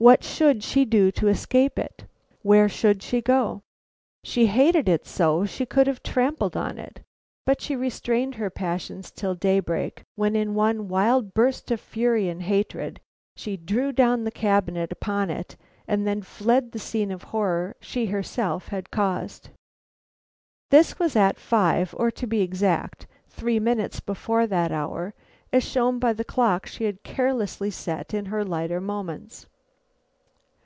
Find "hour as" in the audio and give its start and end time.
24.70-25.64